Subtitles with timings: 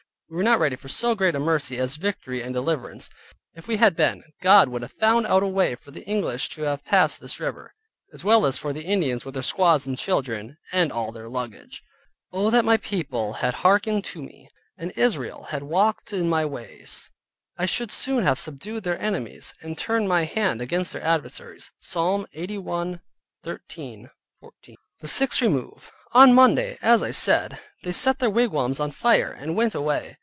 [0.29, 3.09] We were not ready for so great a mercy as victory and deliverance.
[3.53, 6.61] If we had been God would have found out a way for the English to
[6.61, 7.73] have passed this river,
[8.13, 11.83] as well as for the Indians with their squaws and children, and all their luggage.
[12.31, 17.09] "Oh that my people had hearkened to me, and Israel had walked in my ways,
[17.57, 22.25] I should soon have subdued their enemies, and turned my hand against their adversaries" (Psalm
[22.37, 24.09] 81.13
[24.39, 24.75] 14).
[25.01, 29.57] THE SIXTH REMOVE On Monday (as I said) they set their wigwams on fire and
[29.57, 30.17] went away.